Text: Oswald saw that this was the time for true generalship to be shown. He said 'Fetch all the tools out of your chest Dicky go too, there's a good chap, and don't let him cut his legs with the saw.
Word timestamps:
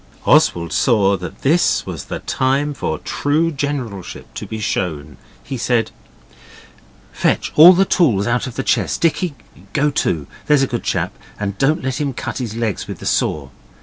Oswald 0.25 0.73
saw 0.73 1.15
that 1.15 1.43
this 1.43 1.85
was 1.85 2.05
the 2.05 2.17
time 2.21 2.73
for 2.73 2.97
true 2.97 3.51
generalship 3.51 4.33
to 4.33 4.47
be 4.47 4.57
shown. 4.59 5.17
He 5.43 5.57
said 5.57 5.91
'Fetch 7.13 7.51
all 7.53 7.73
the 7.73 7.85
tools 7.85 8.25
out 8.25 8.47
of 8.47 8.57
your 8.57 8.65
chest 8.65 9.01
Dicky 9.01 9.35
go 9.73 9.91
too, 9.91 10.25
there's 10.47 10.63
a 10.63 10.65
good 10.65 10.81
chap, 10.83 11.13
and 11.39 11.55
don't 11.59 11.83
let 11.83 12.01
him 12.01 12.13
cut 12.15 12.39
his 12.39 12.55
legs 12.55 12.87
with 12.87 12.97
the 12.97 13.05
saw. 13.05 13.49